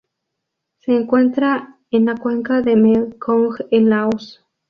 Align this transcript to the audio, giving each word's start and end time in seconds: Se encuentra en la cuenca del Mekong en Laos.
Se 0.79 0.95
encuentra 0.95 1.77
en 1.91 2.05
la 2.05 2.17
cuenca 2.17 2.61
del 2.61 2.81
Mekong 2.81 3.53
en 3.69 3.89
Laos. 3.91 4.43